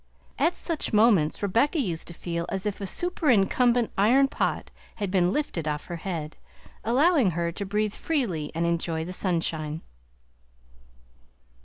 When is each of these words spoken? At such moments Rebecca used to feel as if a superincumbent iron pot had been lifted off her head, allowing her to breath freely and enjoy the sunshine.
At 0.39 0.57
such 0.57 0.93
moments 0.93 1.43
Rebecca 1.43 1.79
used 1.79 2.07
to 2.07 2.15
feel 2.15 2.47
as 2.49 2.65
if 2.65 2.81
a 2.81 2.87
superincumbent 2.87 3.91
iron 3.99 4.29
pot 4.29 4.71
had 4.95 5.11
been 5.11 5.31
lifted 5.31 5.67
off 5.67 5.85
her 5.85 5.97
head, 5.97 6.37
allowing 6.83 7.29
her 7.37 7.51
to 7.51 7.65
breath 7.67 7.97
freely 7.97 8.51
and 8.55 8.65
enjoy 8.65 9.05
the 9.05 9.13
sunshine. 9.13 9.83